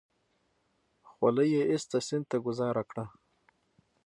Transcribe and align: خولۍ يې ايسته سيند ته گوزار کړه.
خولۍ 1.11 1.49
يې 1.55 1.63
ايسته 1.71 1.97
سيند 2.07 2.25
ته 2.31 2.37
گوزار 2.45 2.75
کړه. 2.89 3.05